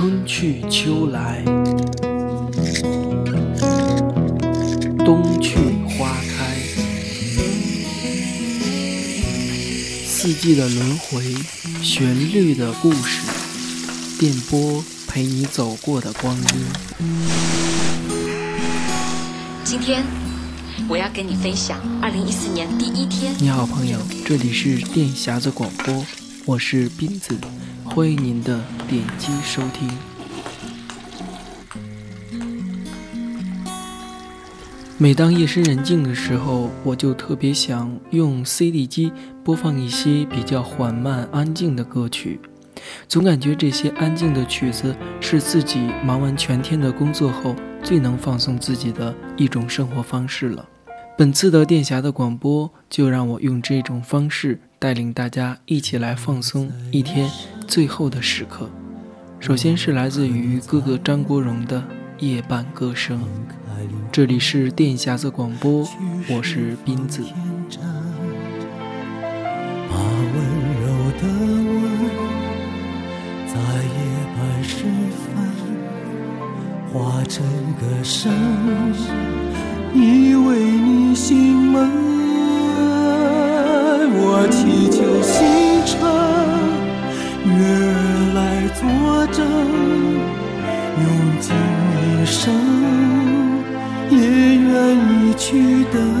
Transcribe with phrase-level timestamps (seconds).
[0.00, 1.44] 春去秋来，
[5.04, 5.56] 冬去
[5.90, 6.56] 花开，
[10.06, 11.22] 四季的轮回，
[11.82, 13.20] 旋律的故事，
[14.18, 16.44] 电波陪你走过的光阴。
[19.62, 20.02] 今天
[20.88, 23.34] 我要跟你分享二零一四年第一天。
[23.38, 26.06] 你好，朋友，这里是电匣子广播，
[26.46, 27.36] 我是斌子。
[27.92, 29.90] 欢迎您的点击收听。
[34.96, 39.12] 每当夜深人静的时候，我就特别想用 CD 机
[39.42, 42.38] 播放一些比较缓慢、安静的歌曲，
[43.08, 50.64] 总感觉这些安静的曲子是自己忙完全天的工作后最能放松自己的一种生活方式了。
[51.20, 57.30] 本次的电匣的广播，就让我用这种方式带领大家一起来放松一天。
[57.68, 58.70] 最后的时刻，
[59.38, 61.84] 首先是来自于哥哥张国荣的
[62.20, 63.20] 夜半歌声。
[64.10, 65.86] 这里是电匣子广播，
[66.30, 67.22] 我是斌子。
[69.90, 70.34] 把温
[70.80, 70.86] 柔
[71.20, 71.28] 的
[71.68, 71.84] 吻，
[73.46, 73.92] 在夜
[74.38, 74.86] 半时
[75.20, 75.36] 分
[76.94, 78.32] 化成歌声，
[92.30, 92.54] 一生
[94.08, 96.19] 也愿意去等，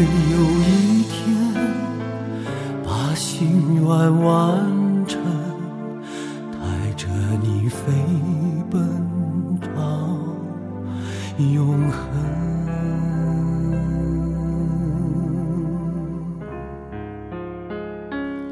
[0.00, 1.36] 会有一天
[2.82, 5.20] 把心愿完成，
[6.52, 7.06] 带着
[7.42, 7.92] 你飞
[8.70, 8.80] 奔。
[11.54, 12.00] 永恒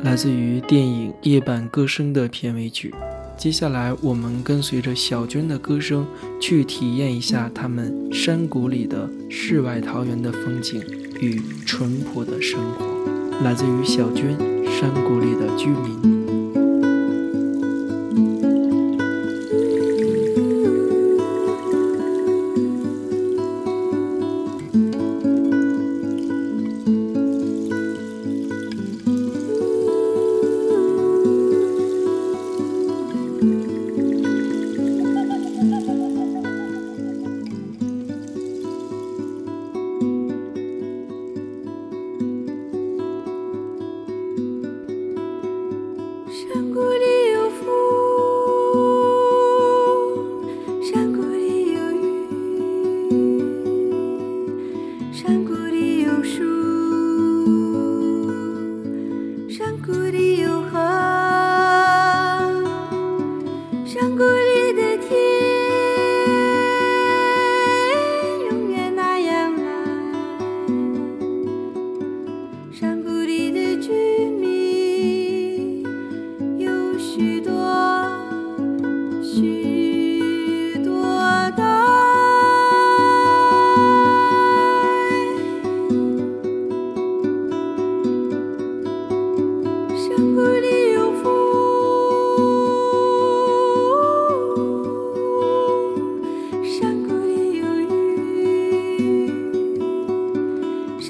[0.03, 2.95] 来自于电影《夜半歌声》的片尾曲。
[3.37, 6.07] 接下来，我们跟随着小娟的歌声，
[6.41, 10.83] 去体验一下他们山谷里的世外桃源的风景
[11.21, 12.87] 与淳朴的生活。
[13.43, 14.37] 来自于小娟，
[14.81, 16.15] 《山谷里的居民》。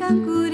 [0.08, 0.47] and good.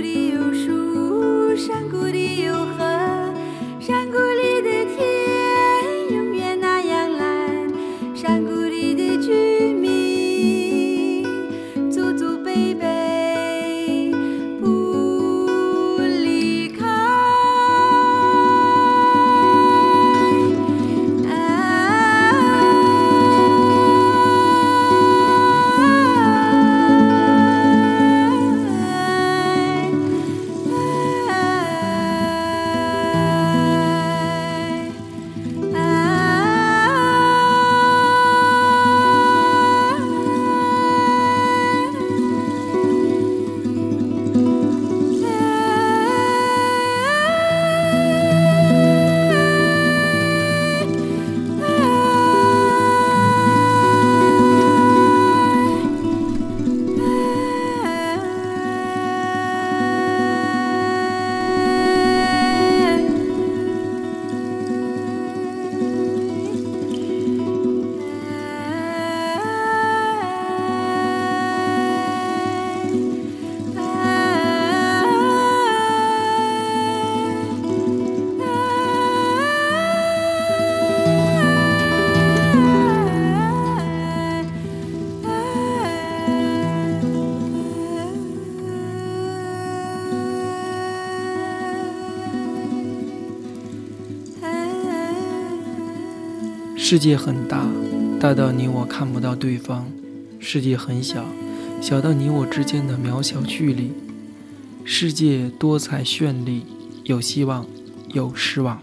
[0.00, 1.87] 里有树上
[96.90, 97.70] 世界很大，
[98.18, 99.84] 大到你我看不到对方，
[100.40, 101.22] 世界很小，
[101.82, 103.92] 小到你我之间的渺小距离，
[104.86, 106.64] 世界多彩绚丽，
[107.04, 107.66] 有希望。
[108.14, 108.82] 有失望，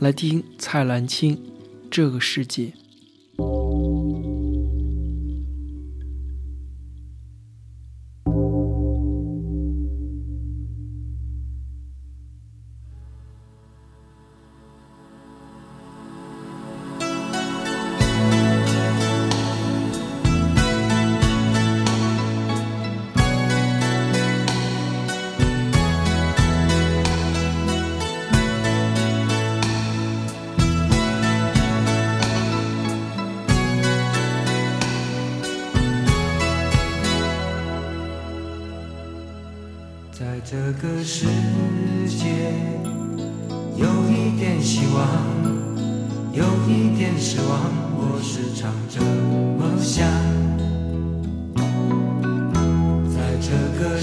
[0.00, 1.38] 来听蔡澜清
[1.88, 2.72] 这个世界。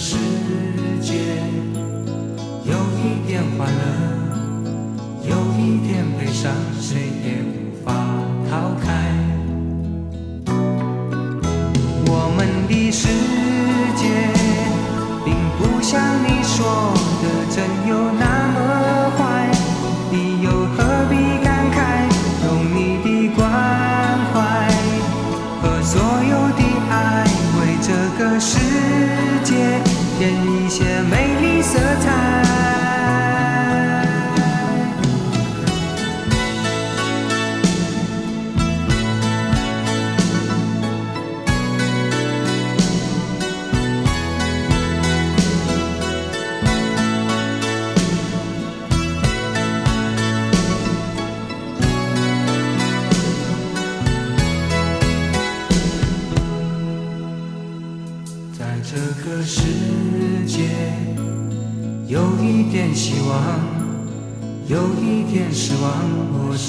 [0.04, 0.18] 世
[1.00, 1.14] 界
[2.66, 3.84] 有一点欢乐
[5.30, 7.61] 有一点悲伤谁也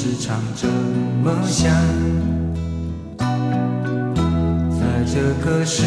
[0.05, 0.67] 时常这
[1.23, 1.73] 么想。
[4.77, 5.85] 在这个世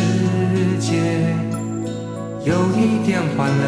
[0.80, 1.36] 界
[2.46, 3.64] 有一点欢乐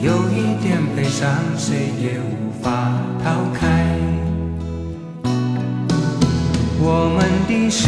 [0.00, 2.90] 有一点悲伤谁也无法
[3.22, 3.86] 逃开。
[6.80, 7.86] 我们的世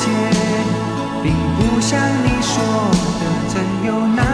[0.00, 0.08] 界
[1.22, 2.54] 并不像你说
[3.20, 3.22] 的
[3.54, 4.33] 真有那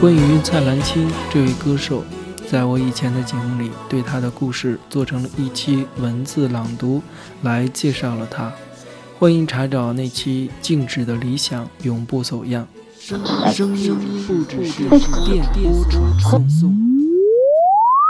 [0.00, 2.02] 关于蔡澜清这位歌手，
[2.50, 7.02] 在我以前的节目里，对他的故事做成了一期文字朗读，
[7.42, 8.50] 来介绍了他。
[9.18, 12.66] 欢迎查找那期《静止的理想永不走样》。
[13.52, 13.94] 声音
[14.26, 15.84] 不只是电波
[16.18, 16.74] 传送，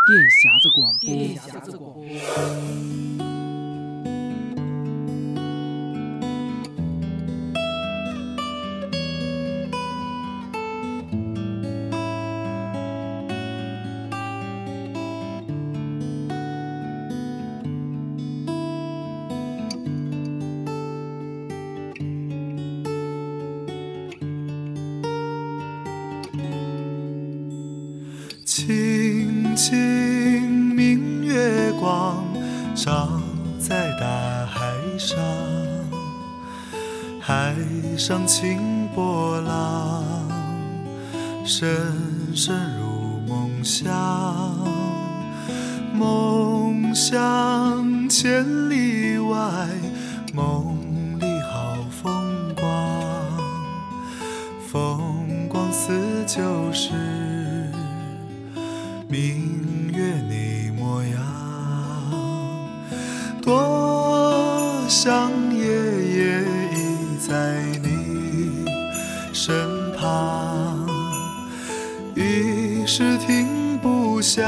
[0.06, 1.08] 电匣子广播。
[28.60, 30.50] 清清。
[30.76, 32.22] 明月光
[32.74, 33.08] 照
[33.58, 34.06] 在大
[34.44, 35.18] 海上，
[37.18, 37.54] 海
[37.96, 40.04] 上清波浪，
[41.42, 41.70] 深
[42.34, 43.82] 深入梦乡。
[45.94, 49.68] 梦想千里外，
[65.02, 66.42] 想夜夜
[66.74, 68.66] 依在你
[69.32, 69.66] 身
[69.96, 70.86] 旁，
[72.14, 74.42] 一时停不下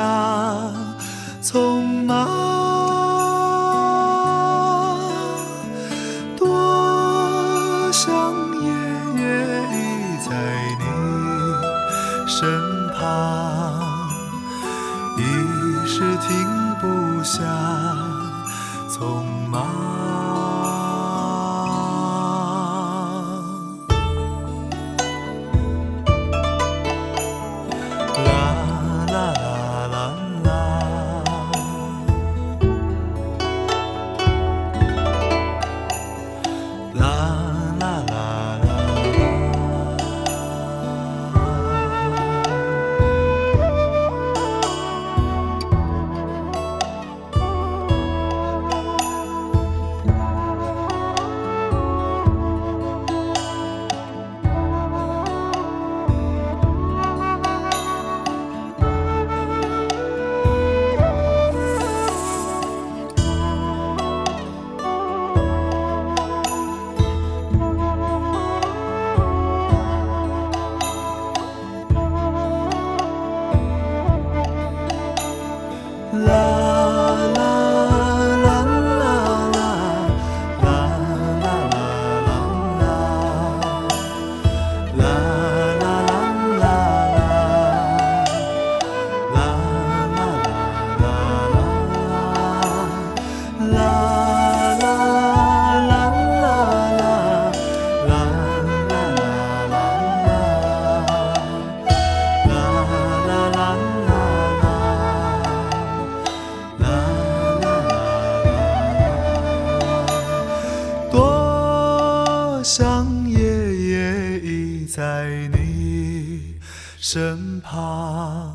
[112.65, 113.41] 想夜
[113.77, 116.55] 夜依在你
[116.97, 118.55] 身旁，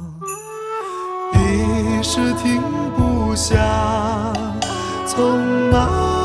[1.34, 2.62] 一时停
[2.96, 3.58] 不下
[5.06, 6.17] 匆忙，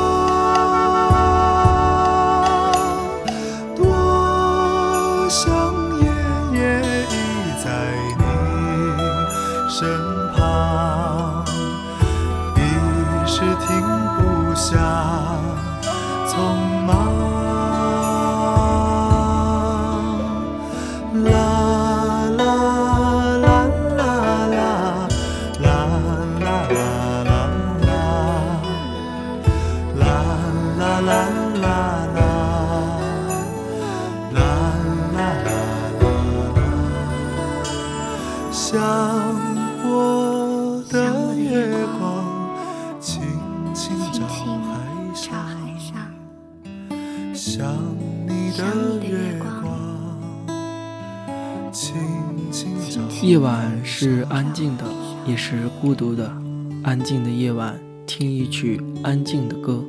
[53.23, 54.85] 夜晚是安静的，
[55.25, 56.42] 也是孤独的。
[56.85, 59.85] 安静的夜晚，听一曲安静的歌，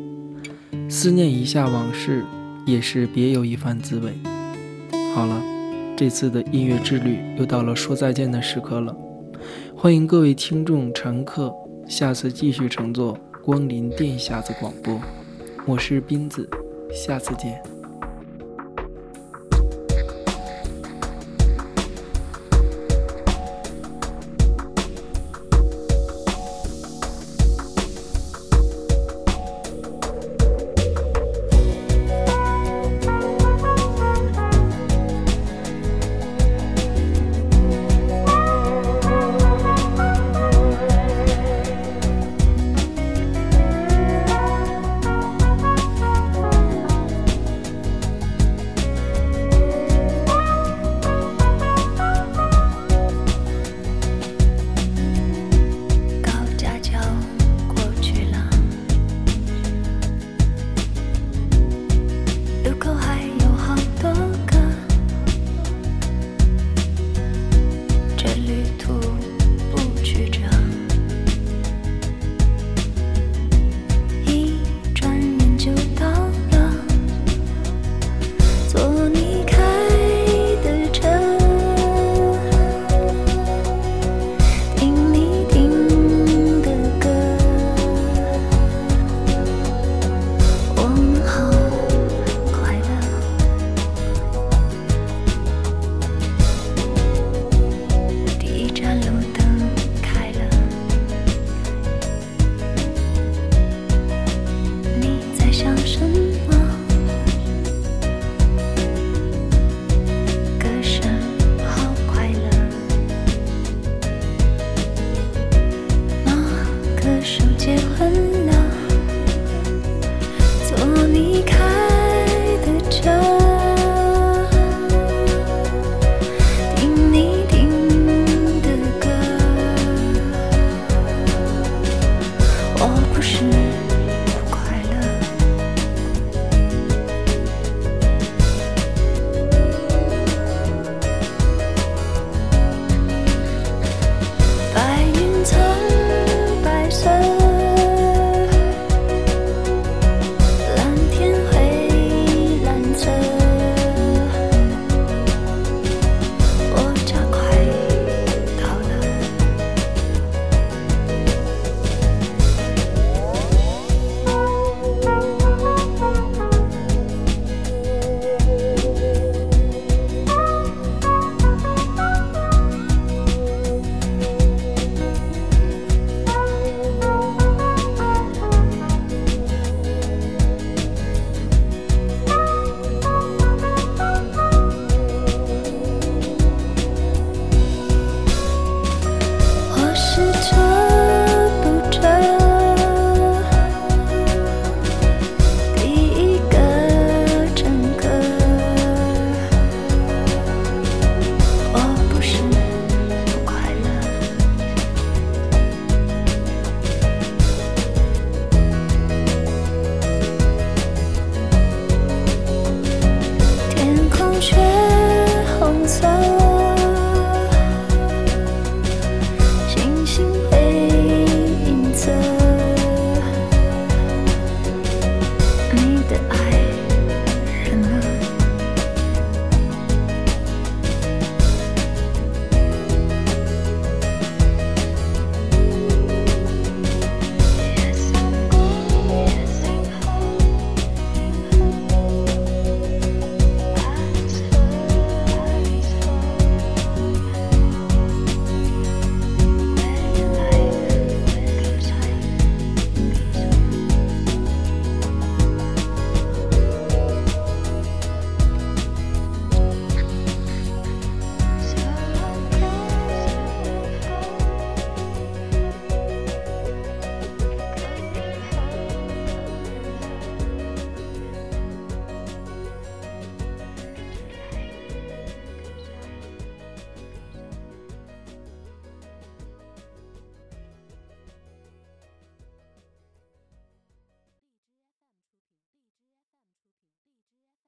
[0.88, 2.24] 思念一下往事，
[2.68, 4.14] 也是别有一番滋味。
[5.16, 5.42] 好了，
[5.98, 8.96] 这次的音乐之旅又到了说再见的时刻了。
[9.76, 11.52] 欢迎各位听众乘客，
[11.88, 15.02] 下次继续乘坐光临电匣子广播。
[15.66, 16.48] 我是斌子，
[16.94, 17.73] 下次见。